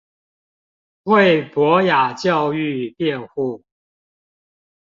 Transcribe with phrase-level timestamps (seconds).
[1.03, 3.61] 為博雅教育辯護